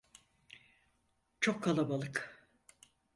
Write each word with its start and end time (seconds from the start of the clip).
Çok 1.39 1.63
kalabalık. 1.63 2.43